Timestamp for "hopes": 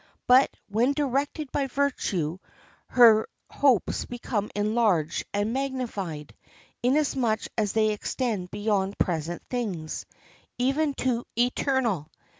3.51-4.05